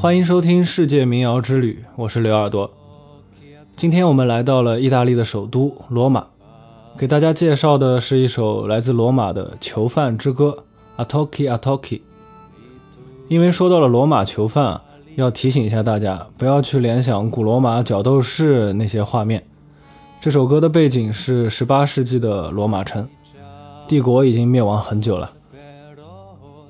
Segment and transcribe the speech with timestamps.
[0.00, 2.70] 欢迎收听《世界民谣之旅》，我是刘耳朵。
[3.76, 6.24] 今天我们来到了意大利的首都罗马，
[6.96, 10.64] 给大家介绍的是一首来自罗马的囚犯之歌
[11.04, 11.98] 《Atoki Atoki》。
[13.28, 14.80] 因为说到了罗马囚犯，
[15.16, 19.44] 要提醒一下大家，不要去联想古罗马角斗士那些画面。
[20.18, 23.06] 这首歌的背景是18世纪的罗马城，
[23.86, 25.30] 帝国已经灭亡很久了。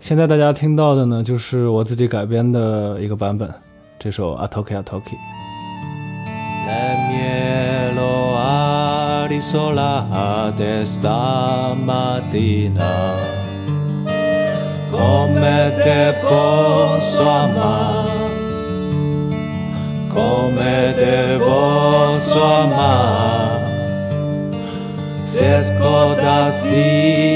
[0.01, 3.53] 现在大家听到的呢，就是我自己改编的一个版本，
[3.99, 5.19] 这首《a t o k i a t o k i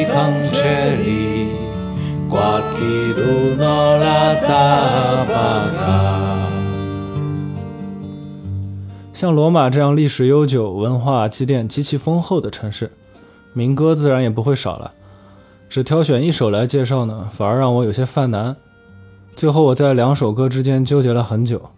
[0.07, 1.24] cancelli
[9.13, 12.91] 像罗马这样历史悠久、文化积淀极其丰厚的城市，
[13.55, 14.93] 民歌自然也不会少了。
[15.71, 18.55] 只挑选一首来介绍呢，反而让我有些犯难。
[19.37, 21.71] 最后我在两首歌之间纠结了很久，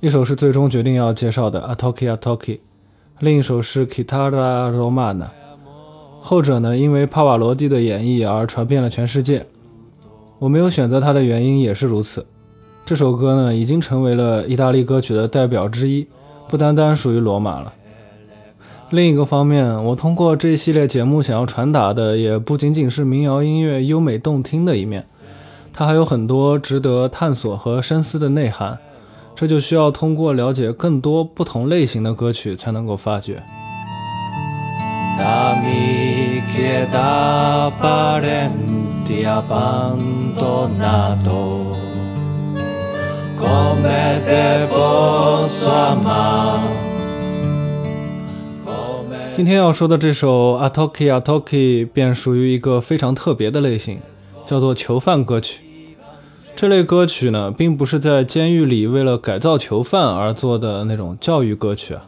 [0.00, 2.60] 一首是最终决定要介绍的《a t o k i a t o k i
[3.18, 5.24] 另一首是《Chitarra Romana》。
[6.20, 9.46] 后者呢，因为帕瓦罗蒂的演绎而传遍了全世界。
[10.38, 12.26] 我没有选择它的原因也是如此。
[12.86, 16.06] 这首歌呢，已经成为了意大利歌曲的代表之一，
[16.48, 17.72] 不单单属于罗马了。
[18.90, 25.04] 另一个方面，我通过这一系列节目想要传达的，也不仅仅是民谣音乐优美动听的一面，
[25.72, 28.78] 它还有很多值得探索和深思的内涵。
[29.36, 33.40] 这就需要通过了解更多不同类型的歌曲才能够发掘。
[49.34, 54.00] 今天要说的这首《Atoki Atoki》便属于一个非常特别的类型，
[54.44, 55.60] 叫做囚犯歌曲。
[56.56, 62.02] 这类歌曲呢，并不是在监狱里为了改造囚犯而做的那种教育歌曲啊，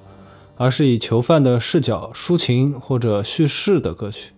[0.61, 4.33] 而是以囚犯的视角抒情或者叙事的歌曲。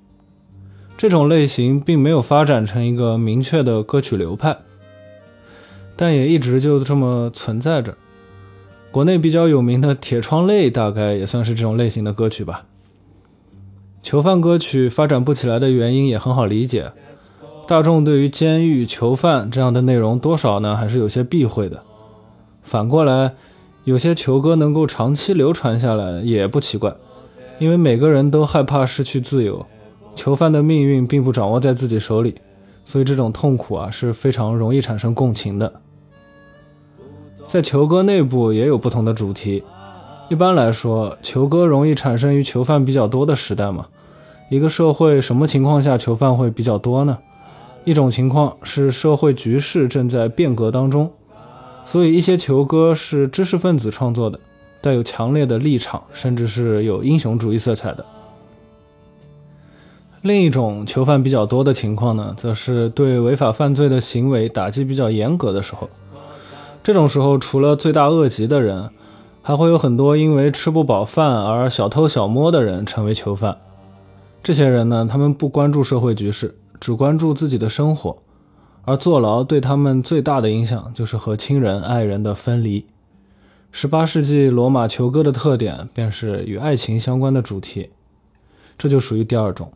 [0.96, 4.58] 这种类型并没有发展成一个明确的歌曲流派，
[5.96, 7.96] 但也一直就这么存在着。
[8.92, 12.66] 国内比较有名的《铁窗泪》大概也算是这种类型的歌曲吧。
[14.00, 16.92] 囚犯歌曲发展不起来的原因也很好理解，
[17.66, 21.82] 大众对于监狱、囚犯这样的内容多少呢还是有些避讳的。
[22.62, 23.34] 反过来，
[23.84, 26.94] 有些囚歌能够长期流传下来也不奇怪，
[27.58, 29.66] 因为每个人都害怕失去自由。
[30.14, 32.36] 囚犯的命运并不掌握在自己手里，
[32.84, 35.72] 所以这种痛苦啊是非常容易产生共情的。
[37.46, 39.64] 在囚歌内部也有不同的主题。
[40.28, 43.86] 一般来说，囚歌容易产生于囚犯比较多的时代嘛。
[44.50, 47.18] 一个社会什么情况下囚犯会比较多呢？
[47.84, 51.10] 一种情况是社会局势正在变革当中，
[51.84, 54.38] 所以一些囚歌是知识分子创作的，
[54.80, 58.04] 带有强烈的立场，甚至是有英雄主义色彩的。
[60.22, 65.88] 另一种囚犯比较多的情况呢，则是对违法犯罪的行为打击比较严格的时候。
[66.84, 68.90] 这种时候，除了罪大恶极的人，
[69.42, 73.58] 还会有很多因为吃不饱饭而小偷小摸的人成为囚犯。
[74.42, 78.16] 这些人呢，他们不关注社会局势，只关注自己的生活，
[78.84, 82.86] 而坐牢对他们最大的影响就是和亲人爱人的分离。
[83.70, 87.90] 十八世纪罗马囚歌的特点便是与爱情相关的主题
[88.76, 89.72] 这就属于第二种。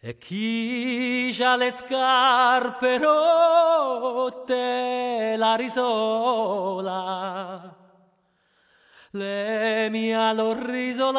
[0.00, 4.54] E chi ha le scarpe rotte
[5.36, 6.94] la risola
[9.10, 11.10] le mia l'ho risolate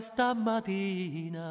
[0.00, 1.44] stamattina。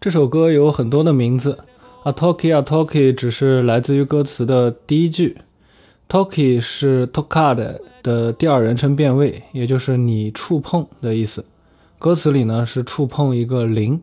[0.00, 1.58] 这首歌有很多的名字
[2.04, 5.36] ，a talkie a talkie 只是来自于歌词的第一句
[6.08, 11.44] ，Toki 是 toccare 的第二人称变位，也就是你触碰的意思。
[11.98, 14.02] 歌词里呢是触碰一个铃，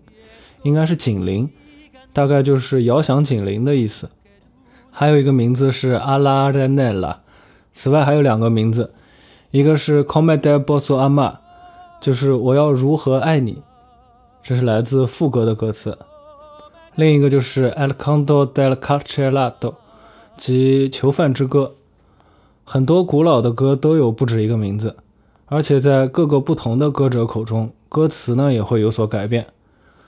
[0.64, 1.50] 应该是警铃，
[2.14, 4.10] 大概就是遥响警铃的意思。
[4.90, 7.22] 还有一个名字是阿拉热内拉，
[7.72, 8.94] 此外还有两个名字，
[9.52, 11.38] 一个是 Comme de Bosso Ama，
[12.02, 13.62] 就是我要如何爱你；
[14.44, 15.98] 这是来自副歌的歌词。
[16.96, 19.76] 另一个就是 El Canto del Carcelato，
[20.36, 21.74] 即囚犯之歌。
[22.64, 24.98] 很多古老的歌都有不止一个名字，
[25.46, 29.48] 而且在各个不同的歌者口中，歌词呢也会有所改变。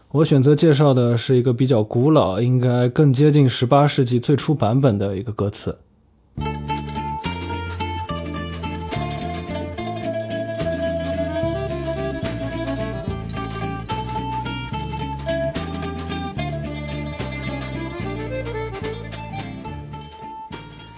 [0.09, 5.77] 我选择介绍的是一个比较古老，应该更接近18世纪最初版本的一个歌词。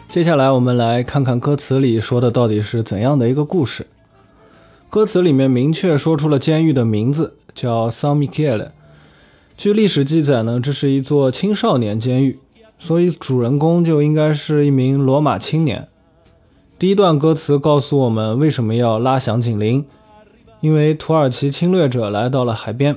[0.07, 3.87] 接下来，我们来看看歌词里说的到底是怎样的一个故事。
[4.95, 8.69] 歌词里面明确说出了监狱的名字，叫 San Michele。
[9.57, 12.39] 据历史记载呢，这是一座青少年监狱，
[12.79, 15.89] 所以主人公就应该是一名罗马青年。
[16.79, 19.83] 第一段歌词告诉我们为什么要拉响警铃，
[20.61, 22.95] 因为土耳其侵略者来到了海边。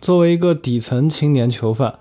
[0.00, 1.96] 作为一个底层青年囚犯。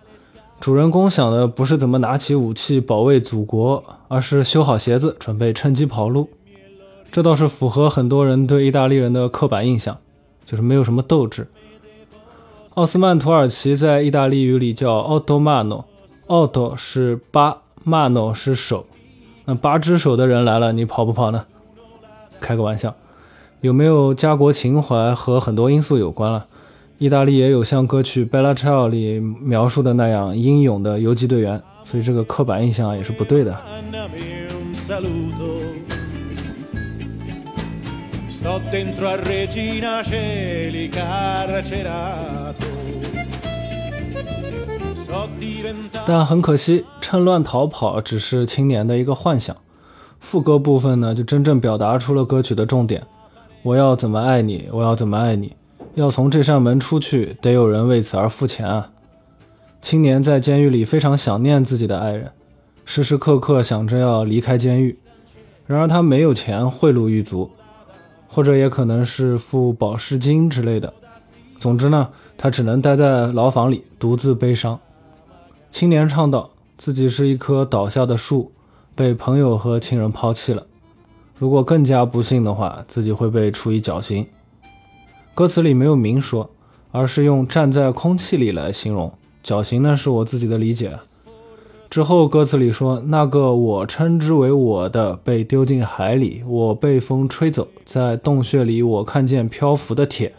[0.62, 6.30] 主人公想的不是怎么拿起武器保卫祖国，而是修好鞋子，准备趁机跑路。
[7.16, 9.98] 这倒是符合很多人对意大利人的刻板印象，
[10.46, 11.48] 就是没有什么斗志。
[12.74, 15.86] 奥斯曼土耳其在意大利语里叫奥多曼诺，
[16.28, 18.86] 奥多是八，曼诺是手。
[19.46, 21.46] 那八只手的人来了，你跑不跑呢？
[22.42, 22.94] 开个玩笑，
[23.62, 26.48] 有没有家国情怀和很多因素有关了。
[26.98, 33.58] 意大利也有像歌曲《Bella c h i l》里描述的那样英勇的游击队员，所以这个刻板印象也是不对的。
[46.06, 49.58] 但很可惜，趁乱逃跑只是青年的一个幻想。
[50.20, 53.02] 副歌部分呢，就真正表达出了歌曲的重点：
[53.64, 54.70] 我要怎么爱你？
[54.72, 55.56] 我要怎么爱你？
[55.96, 58.92] 要从这扇门出去，得有人为此而付钱啊！
[59.82, 62.32] 青年在监狱里非常想念自己的爱人，
[62.86, 65.00] 时时刻刻想着要离开监狱。
[65.66, 67.50] 然而他没有钱贿赂狱卒，
[68.36, 70.94] 或者也可能是付保释金之类的。
[71.58, 74.78] 总之呢，他只能待在牢房里独自悲伤。
[75.72, 78.52] 青年唱道：“自己是一棵倒下的树，
[78.94, 80.68] 被朋友和亲人抛弃了。
[81.40, 84.28] 如果更加不幸的话，自己会被处以绞刑。”
[85.34, 86.50] 歌词里没有明说，
[86.92, 91.00] 而是用站在空气里来形容绞刑呢，是我自己的理解。
[91.96, 100.34] 之后歌词里说那个我称之为我的被丢进海里，我被风吹走，在洞穴里我看见漂浮的铁。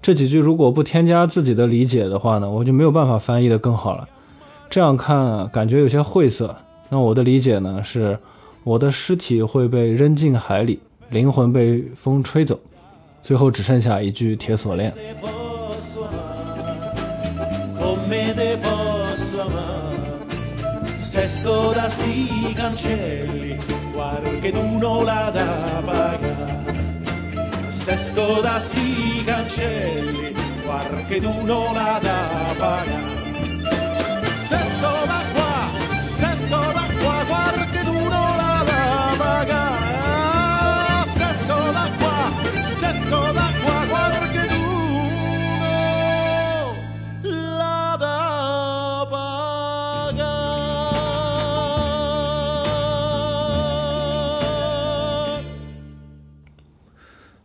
[0.00, 4.08] 这几句如果不添加自己的理解的话呢，我就没有办法翻译的更好了。
[4.70, 6.56] 这样看，感觉有些晦涩。
[6.88, 8.18] 那我的理解呢，是
[8.64, 10.80] 我的尸体会被扔进海里，
[11.10, 12.58] 灵魂被风吹走。
[13.20, 14.94] 最后只剩下一句铁锁链。
[21.28, 23.58] resto da sti cancelli,
[23.92, 26.36] qualcheduno la da pagare.
[27.68, 30.32] Sesto da sti cancelli,
[30.64, 33.17] qualcheduno la da pagare.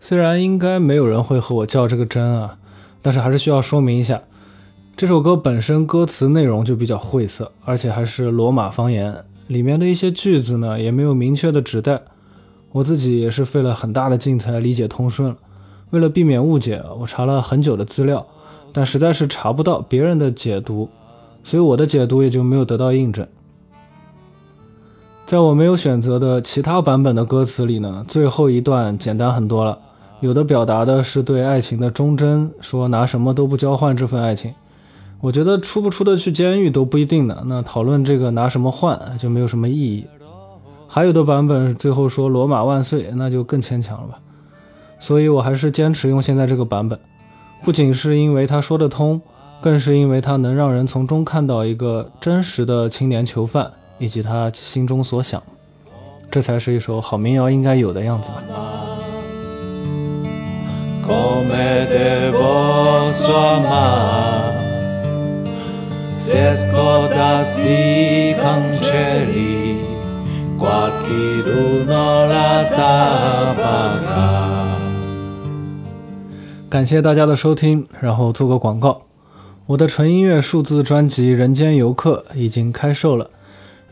[0.05, 2.57] 虽然应该没有人会和我较这个真啊，
[3.01, 4.21] 但是还是需要说明一下，
[4.97, 12.01] 这首歌本身歌词内容就比较晦涩，而且还是罗马方言，里面的一些句子呢也没有明确的指代。
[12.73, 15.33] 我自己也是费了很大的劲才理解通顺。
[15.91, 18.27] 为了避免误解，我查了很久的资料，
[18.73, 20.89] 但实在是查不到别人的解读，
[21.45, 23.25] 所以我的解读也就没有得到印证。
[25.25, 29.79] 在我没有选择的其他版本的歌词里呢，最后一段简单很多了。
[30.23, 34.53] 有的表达的是对爱情的忠贞，说拿什么都不交换这份爱情。
[35.19, 37.43] 我觉得出不出得去监狱都不一定呢。
[37.45, 40.07] 那讨论这个拿什么换就没有什么意义。
[40.87, 44.17] 还有的版本最后说罗马万岁，那就更牵强了吧。
[44.97, 46.97] 所以我还是坚持用现在这个版本，
[47.65, 49.21] 不仅是因为他说得通，
[49.61, 55.43] 更是因为他能让人从中看到一个真实的青年囚犯以及他心中所想。
[56.31, 58.62] 这才是一首好民谣应该有的样子吧。
[61.85, 64.61] Te posso amare
[66.19, 69.77] se esco da sti cancelli
[70.57, 74.43] qualcuno la tappaga
[76.69, 79.01] 感谢大家的收听，然后做个广告，
[79.67, 83.29] 我的纯音乐数字专辑《人间游客》已经开售了，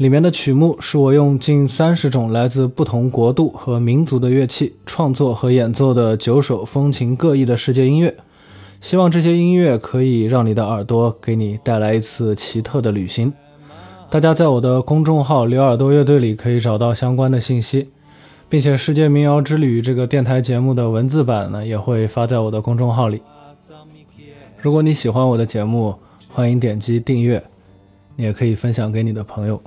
[0.02, 8.18] 里面的曲目是我用近三十种来自不同国度和民族的乐器创作和演奏的九首风情各异的世界音乐。
[8.82, 13.32] 希望这些音乐可以让你的耳朵给你带来一次奇特的旅行。
[14.10, 17.90] 大家在我的公众号“刘耳朵乐队”里可以找到相关的信息，
[18.50, 23.22] 并且《世界民谣之旅》这个电台节目的文字版呢也会发在我的公众号里。
[24.60, 25.94] 如果你喜欢我的节目，
[26.28, 27.44] 欢迎点击订阅，
[28.16, 29.62] 你也可以分享给你的朋友。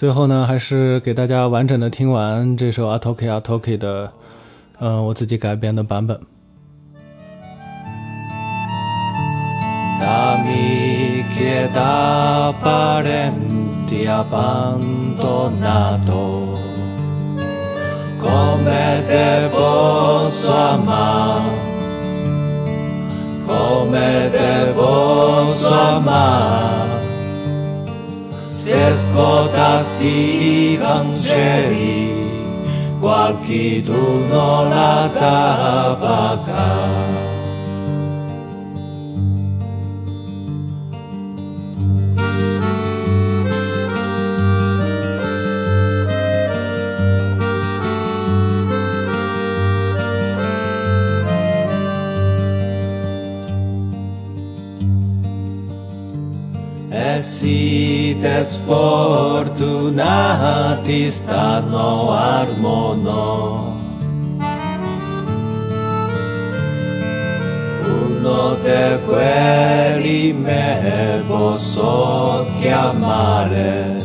[0.00, 4.10] 最后呢，还是给大家完整的听完这首阿托 k 阿托 k 的，
[4.78, 6.18] 嗯，我自己改编的版本。
[28.70, 32.08] Se scotasti i cancelli
[33.00, 36.70] qualcuno la tabacca
[58.20, 59.50] Mites fortunati
[61.10, 63.78] stanno armono.
[67.82, 74.02] Uno te quelli me posso chiamare.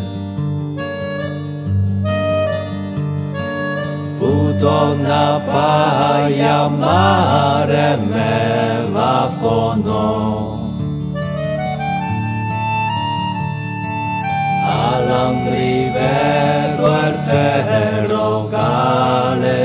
[4.20, 10.65] Udonna paia mare me va fono.
[15.26, 19.64] All'ambrivedo il ferro galleggiare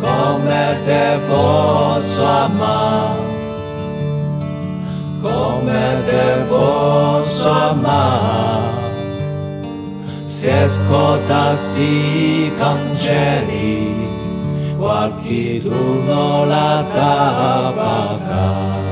[0.00, 3.28] come te posso amare
[5.20, 8.78] come te posso amare
[10.26, 14.08] se scotasti i cancelli
[14.78, 18.89] qualcuno la tabacca